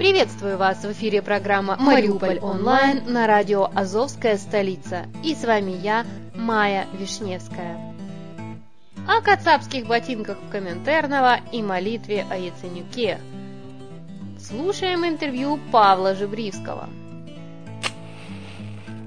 Приветствую 0.00 0.56
вас 0.56 0.82
в 0.82 0.92
эфире 0.92 1.20
программа 1.20 1.76
«Мариуполь 1.76 2.38
онлайн» 2.38 3.02
на 3.12 3.26
радио 3.26 3.70
«Азовская 3.74 4.38
столица». 4.38 5.04
И 5.22 5.34
с 5.34 5.44
вами 5.44 5.72
я, 5.72 6.06
Майя 6.34 6.86
Вишневская. 6.94 7.78
О 9.06 9.20
кацапских 9.20 9.86
ботинках 9.86 10.38
в 10.38 10.50
Коминтерново 10.50 11.40
и 11.52 11.62
молитве 11.62 12.24
о 12.30 12.38
Яценюке. 12.38 13.18
Слушаем 14.38 15.04
интервью 15.04 15.60
Павла 15.70 16.14
Жебривского. 16.14 16.88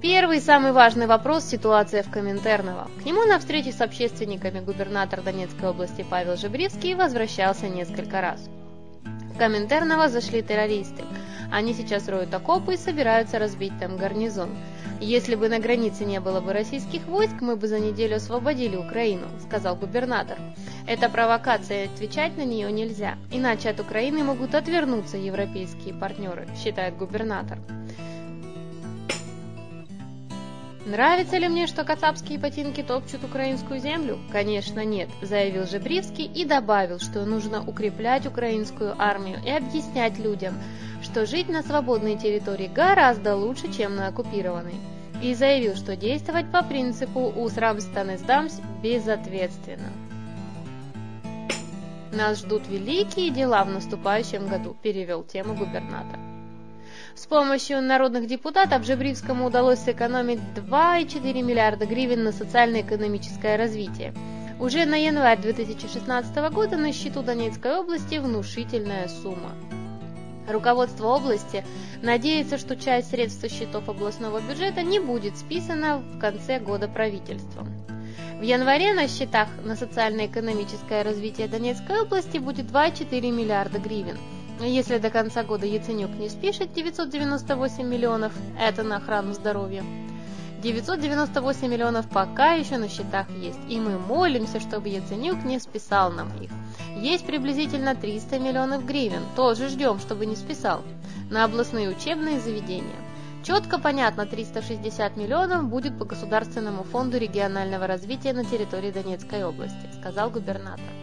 Первый 0.00 0.40
самый 0.40 0.72
важный 0.72 1.06
вопрос– 1.06 1.44
ситуация 1.50 2.02
в 2.02 2.10
Коминтерново. 2.10 2.88
К 3.02 3.04
нему 3.04 3.26
на 3.26 3.38
встрече 3.38 3.72
с 3.72 3.82
общественниками 3.82 4.60
губернатор 4.60 5.20
Донецкой 5.20 5.68
области 5.68 6.02
Павел 6.08 6.38
Жебривский 6.38 6.94
возвращался 6.94 7.68
несколько 7.68 8.22
раз– 8.22 8.40
Коминтерново 9.38 10.08
зашли 10.08 10.42
террористы. 10.42 11.04
Они 11.52 11.72
сейчас 11.72 12.08
роют 12.08 12.34
окопы 12.34 12.74
и 12.74 12.76
собираются 12.76 13.38
разбить 13.38 13.72
там 13.78 13.96
гарнизон. 13.96 14.50
Если 15.00 15.36
бы 15.36 15.48
на 15.48 15.60
границе 15.60 16.04
не 16.04 16.18
было 16.18 16.40
бы 16.40 16.52
российских 16.52 17.06
войск, 17.06 17.34
мы 17.40 17.54
бы 17.54 17.68
за 17.68 17.78
неделю 17.78 18.16
освободили 18.16 18.74
Украину, 18.74 19.28
сказал 19.40 19.76
губернатор. 19.76 20.38
Это 20.88 21.08
провокация, 21.08 21.84
отвечать 21.84 22.36
на 22.36 22.44
нее 22.44 22.72
нельзя. 22.72 23.14
Иначе 23.30 23.70
от 23.70 23.78
Украины 23.78 24.24
могут 24.24 24.56
отвернуться 24.56 25.16
европейские 25.16 25.94
партнеры, 25.94 26.48
считает 26.56 26.96
губернатор. 26.96 27.58
Нравится 30.88 31.36
ли 31.36 31.48
мне, 31.48 31.66
что 31.66 31.84
кацапские 31.84 32.38
ботинки 32.38 32.82
топчут 32.82 33.22
украинскую 33.22 33.78
землю? 33.78 34.18
Конечно 34.32 34.86
нет, 34.86 35.10
заявил 35.20 35.66
Жебривский 35.66 36.24
и 36.24 36.46
добавил, 36.46 36.98
что 36.98 37.26
нужно 37.26 37.62
укреплять 37.62 38.26
украинскую 38.26 38.94
армию 38.98 39.38
и 39.44 39.50
объяснять 39.50 40.18
людям, 40.18 40.54
что 41.02 41.26
жить 41.26 41.50
на 41.50 41.62
свободной 41.62 42.16
территории 42.16 42.70
гораздо 42.74 43.36
лучше, 43.36 43.70
чем 43.70 43.96
на 43.96 44.06
оккупированной. 44.06 44.76
И 45.22 45.34
заявил, 45.34 45.76
что 45.76 45.94
действовать 45.94 46.50
по 46.50 46.62
принципу 46.62 47.34
«усрам 47.36 47.78
стан 47.80 48.16
сдамсь» 48.16 48.58
безответственно. 48.82 49.92
Нас 52.14 52.38
ждут 52.38 52.66
великие 52.66 53.28
дела 53.28 53.62
в 53.64 53.70
наступающем 53.70 54.48
году, 54.48 54.74
перевел 54.82 55.22
тему 55.22 55.52
губернатор. 55.52 56.27
С 57.18 57.26
помощью 57.26 57.82
народных 57.82 58.28
депутатов 58.28 58.84
Жебривскому 58.84 59.46
удалось 59.46 59.80
сэкономить 59.80 60.38
2,4 60.54 61.42
миллиарда 61.42 61.84
гривен 61.84 62.22
на 62.22 62.30
социально-экономическое 62.30 63.56
развитие. 63.56 64.14
Уже 64.60 64.86
на 64.86 64.94
январь 64.94 65.40
2016 65.40 66.36
года 66.52 66.76
на 66.76 66.92
счету 66.92 67.24
Донецкой 67.24 67.80
области 67.80 68.18
внушительная 68.18 69.08
сумма. 69.08 69.50
Руководство 70.48 71.08
области 71.08 71.64
надеется, 72.02 72.56
что 72.56 72.76
часть 72.76 73.10
средств 73.10 73.40
со 73.40 73.48
счетов 73.48 73.88
областного 73.88 74.40
бюджета 74.40 74.82
не 74.82 75.00
будет 75.00 75.36
списана 75.36 75.98
в 75.98 76.20
конце 76.20 76.60
года 76.60 76.86
правительством. 76.86 77.66
В 78.38 78.42
январе 78.42 78.94
на 78.94 79.08
счетах 79.08 79.48
на 79.64 79.74
социально-экономическое 79.74 81.02
развитие 81.02 81.48
Донецкой 81.48 82.02
области 82.02 82.38
будет 82.38 82.66
2,4 82.66 83.32
миллиарда 83.32 83.80
гривен– 83.80 84.18
если 84.66 84.98
до 84.98 85.10
конца 85.10 85.44
года 85.44 85.66
Яценюк 85.66 86.10
не 86.18 86.28
спишет 86.28 86.72
998 86.72 87.86
миллионов, 87.86 88.32
это 88.60 88.82
на 88.82 88.96
охрану 88.96 89.32
здоровья. 89.32 89.84
998 90.62 91.68
миллионов 91.68 92.08
пока 92.08 92.54
еще 92.54 92.78
на 92.78 92.88
счетах 92.88 93.30
есть, 93.30 93.60
и 93.68 93.78
мы 93.78 93.98
молимся, 93.98 94.58
чтобы 94.58 94.88
Яценюк 94.88 95.44
не 95.44 95.60
списал 95.60 96.10
нам 96.10 96.32
их. 96.42 96.50
Есть 96.96 97.24
приблизительно 97.24 97.94
300 97.94 98.40
миллионов 98.40 98.84
гривен, 98.84 99.22
тоже 99.36 99.68
ждем, 99.68 100.00
чтобы 100.00 100.26
не 100.26 100.34
списал, 100.34 100.82
на 101.30 101.44
областные 101.44 101.88
учебные 101.88 102.40
заведения. 102.40 102.96
Четко 103.44 103.78
понятно, 103.78 104.26
360 104.26 105.16
миллионов 105.16 105.68
будет 105.68 105.96
по 105.96 106.04
Государственному 106.04 106.82
фонду 106.82 107.18
регионального 107.18 107.86
развития 107.86 108.32
на 108.32 108.44
территории 108.44 108.90
Донецкой 108.90 109.44
области, 109.44 109.88
сказал 110.00 110.30
губернатор. 110.30 110.97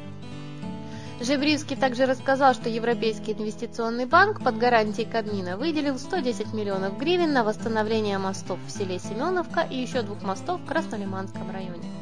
Жебривский 1.21 1.77
также 1.77 2.05
рассказал, 2.05 2.53
что 2.53 2.67
Европейский 2.67 3.31
инвестиционный 3.31 4.05
банк 4.05 4.43
под 4.43 4.57
гарантией 4.57 5.09
Кабмина 5.09 5.55
выделил 5.55 5.97
110 5.97 6.53
миллионов 6.53 6.97
гривен 6.97 7.31
на 7.31 7.45
восстановление 7.45 8.17
мостов 8.17 8.59
в 8.67 8.69
селе 8.69 8.99
Семеновка 8.99 9.61
и 9.61 9.77
еще 9.77 10.01
двух 10.01 10.21
мостов 10.23 10.59
в 10.59 10.65
Краснолиманском 10.65 11.49
районе. 11.51 11.94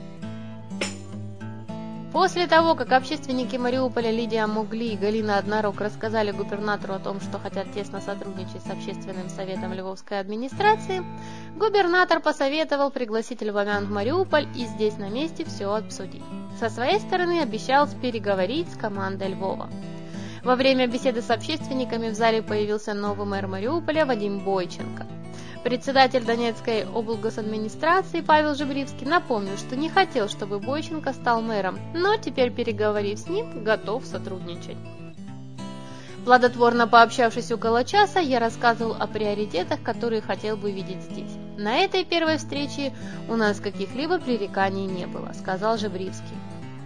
После 2.13 2.45
того, 2.45 2.75
как 2.75 2.91
общественники 2.91 3.55
Мариуполя 3.55 4.11
Лидия 4.11 4.45
Мугли 4.45 4.93
и 4.93 4.95
Галина 4.95 5.39
Однорог 5.39 5.81
рассказали 5.81 6.29
губернатору 6.29 6.93
о 6.93 6.99
том, 6.99 7.19
что 7.19 7.39
хотят 7.39 7.73
тесно 7.73 8.01
сотрудничать 8.01 8.61
с 8.61 8.69
общественным 8.69 9.29
советом 9.29 9.73
Львовской 9.73 10.19
администрации, 10.19 11.03
губернатор 11.55 12.19
посоветовал 12.19 12.91
пригласить 12.91 13.41
львовян 13.41 13.85
в 13.85 13.89
Мариуполь 13.89 14.47
и 14.55 14.65
здесь 14.65 14.99
на 14.99 15.09
месте 15.09 15.43
все 15.43 15.73
обсудить. 15.73 16.21
Со 16.59 16.69
своей 16.69 16.99
стороны 16.99 17.41
обещал 17.41 17.87
переговорить 17.87 18.71
с 18.71 18.77
командой 18.77 19.29
Львова. 19.29 19.71
Во 20.43 20.55
время 20.55 20.85
беседы 20.85 21.23
с 21.23 21.31
общественниками 21.31 22.09
в 22.09 22.13
зале 22.13 22.43
появился 22.43 22.93
новый 22.93 23.25
мэр 23.25 23.47
Мариуполя 23.47 24.05
Вадим 24.05 24.45
Бойченко. 24.45 25.07
Председатель 25.63 26.25
Донецкой 26.25 26.83
облгосадминистрации 26.83 28.19
Павел 28.19 28.53
Жебривский 28.53 29.07
напомнил, 29.07 29.55
что 29.57 29.77
не 29.77 29.89
хотел, 29.89 30.27
чтобы 30.27 30.59
Бойченко 30.59 31.13
стал 31.13 31.41
мэром, 31.41 31.79
но 31.93 32.17
теперь, 32.17 32.51
переговорив 32.51 33.17
с 33.17 33.27
ним, 33.27 33.63
готов 33.63 34.05
сотрудничать. 34.05 34.75
Плодотворно 36.25 36.85
пообщавшись 36.85 37.51
около 37.51 37.85
часа, 37.85 38.19
я 38.19 38.39
рассказывал 38.39 38.97
о 38.99 39.07
приоритетах, 39.07 39.81
которые 39.81 40.21
хотел 40.21 40.57
бы 40.57 40.69
видеть 40.71 41.01
здесь. 41.03 41.31
На 41.57 41.77
этой 41.77 42.03
первой 42.03 42.37
встрече 42.37 42.93
у 43.29 43.35
нас 43.37 43.61
каких-либо 43.61 44.19
пререканий 44.19 44.85
не 44.85 45.05
было, 45.05 45.31
сказал 45.33 45.77
Жебривский. 45.77 46.35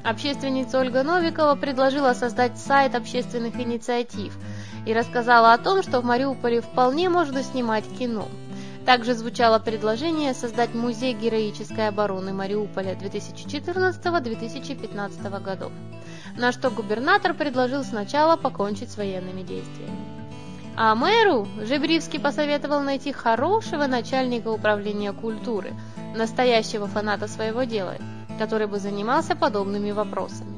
Общественница 0.04 0.80
Ольга 0.80 1.02
Новикова 1.02 1.56
предложила 1.56 2.14
создать 2.14 2.60
сайт 2.60 2.94
общественных 2.94 3.60
инициатив 3.60 4.38
и 4.86 4.94
рассказала 4.94 5.54
о 5.54 5.58
том, 5.58 5.82
что 5.82 6.00
в 6.00 6.06
Мариуполе 6.06 6.62
вполне 6.62 7.10
можно 7.10 7.42
снимать 7.42 7.86
кино. 7.98 8.28
Также 8.88 9.14
звучало 9.16 9.60
предложение 9.60 10.34
создать 10.34 10.74
музей 10.74 11.14
героической 11.14 11.90
обороны 11.90 12.32
Мариуполя 12.32 12.94
2014-2015 12.94 15.44
годов, 15.44 15.74
на 16.38 16.54
что 16.54 16.70
губернатор 16.70 17.34
предложил 17.34 17.84
сначала 17.84 18.38
покончить 18.38 18.90
с 18.90 18.96
военными 18.96 19.42
действиями. 19.42 20.00
А 20.78 20.96
мэру 20.96 21.50
Жебривский 21.62 22.22
посоветовал 22.22 22.80
найти 22.80 23.12
хорошего 23.12 23.88
начальника 23.88 24.48
управления 24.48 25.12
культуры, 25.12 25.74
настоящего 26.16 26.88
фаната 26.88 27.28
своего 27.28 27.64
дела, 27.64 27.98
который 28.40 28.68
бы 28.68 28.80
занимался 28.80 29.36
подобными 29.36 29.92
вопросами. 29.92 30.56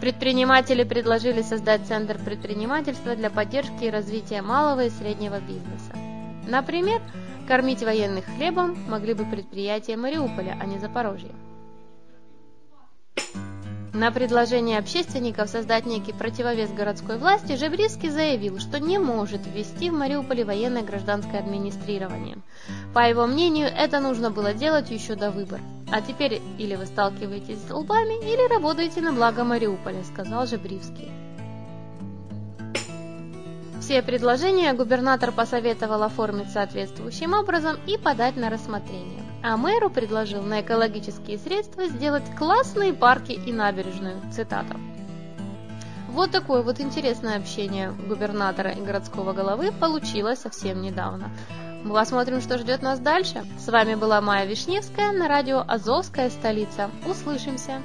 Предприниматели 0.00 0.82
предложили 0.82 1.42
создать 1.42 1.86
Центр 1.86 2.18
предпринимательства 2.18 3.14
для 3.14 3.30
поддержки 3.30 3.84
и 3.84 3.90
развития 3.90 4.42
малого 4.42 4.86
и 4.86 4.90
среднего 4.90 5.38
бизнеса. 5.38 6.01
Например, 6.46 7.00
кормить 7.46 7.82
военных 7.82 8.24
хлебом 8.24 8.76
могли 8.88 9.14
бы 9.14 9.24
предприятия 9.24 9.96
Мариуполя, 9.96 10.56
а 10.60 10.66
не 10.66 10.78
Запорожья. 10.78 11.32
На 13.92 14.10
предложение 14.10 14.78
общественников 14.78 15.50
создать 15.50 15.84
некий 15.84 16.14
противовес 16.14 16.70
городской 16.70 17.18
власти 17.18 17.56
Жебриский 17.56 18.08
заявил, 18.08 18.58
что 18.58 18.80
не 18.80 18.98
может 18.98 19.42
ввести 19.46 19.90
в 19.90 19.92
Мариуполе 19.92 20.46
военное 20.46 20.82
гражданское 20.82 21.38
администрирование. 21.38 22.38
По 22.94 23.06
его 23.06 23.26
мнению, 23.26 23.68
это 23.68 24.00
нужно 24.00 24.30
было 24.30 24.54
делать 24.54 24.90
еще 24.90 25.14
до 25.14 25.30
выборов. 25.30 25.64
А 25.90 26.00
теперь 26.00 26.40
или 26.58 26.74
вы 26.74 26.86
сталкиваетесь 26.86 27.58
с 27.68 27.70
лбами, 27.70 28.14
или 28.24 28.48
работаете 28.48 29.02
на 29.02 29.12
благо 29.12 29.44
Мариуполя, 29.44 30.02
сказал 30.04 30.46
Жебривский. 30.46 31.21
Все 33.82 34.00
предложения 34.00 34.72
губернатор 34.74 35.32
посоветовал 35.32 36.04
оформить 36.04 36.52
соответствующим 36.52 37.34
образом 37.34 37.76
и 37.84 37.98
подать 37.98 38.36
на 38.36 38.48
рассмотрение. 38.48 39.24
А 39.42 39.56
мэру 39.56 39.90
предложил 39.90 40.40
на 40.40 40.60
экологические 40.60 41.36
средства 41.36 41.88
сделать 41.88 42.22
классные 42.38 42.92
парки 42.92 43.32
и 43.32 43.52
набережную. 43.52 44.20
Цитата. 44.32 44.76
Вот 46.10 46.30
такое 46.30 46.62
вот 46.62 46.78
интересное 46.78 47.38
общение 47.38 47.90
губернатора 47.90 48.70
и 48.70 48.80
городского 48.80 49.32
головы 49.32 49.72
получилось 49.72 50.38
совсем 50.38 50.80
недавно. 50.80 51.32
Мы 51.82 51.92
посмотрим, 51.92 52.40
что 52.40 52.58
ждет 52.58 52.82
нас 52.82 53.00
дальше. 53.00 53.44
С 53.58 53.66
вами 53.66 53.96
была 53.96 54.20
Майя 54.20 54.46
Вишневская 54.46 55.10
на 55.10 55.26
радио 55.26 55.64
«Азовская 55.66 56.30
столица». 56.30 56.88
Услышимся! 57.04 57.82